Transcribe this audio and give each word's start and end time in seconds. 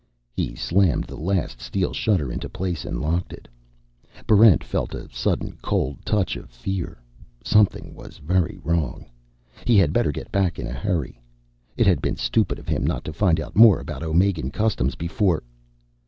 He 0.33 0.55
slammed 0.55 1.03
the 1.03 1.15
last 1.15 1.61
steel 1.61 1.93
shutter 1.93 2.31
into 2.31 2.49
place 2.49 2.85
and 2.85 2.99
locked 2.99 3.31
it. 3.31 3.47
Barrent 4.25 4.63
felt 4.63 4.95
a 4.95 5.07
sudden 5.13 5.59
cold 5.61 6.03
touch 6.03 6.35
of 6.35 6.49
fear. 6.49 6.97
Something 7.43 7.93
was 7.93 8.17
very 8.17 8.57
wrong. 8.63 9.05
He 9.63 9.77
had 9.77 9.93
better 9.93 10.11
get 10.11 10.31
back 10.31 10.57
in 10.57 10.65
a 10.65 10.73
hurry. 10.73 11.21
It 11.77 11.85
had 11.85 12.01
been 12.01 12.15
stupid 12.15 12.57
of 12.57 12.67
him 12.67 12.83
not 12.83 13.03
to 13.05 13.13
find 13.13 13.39
out 13.39 13.55
more 13.55 13.79
about 13.79 14.01
Omegan 14.01 14.49
customs 14.49 14.95
before.... 14.95 15.43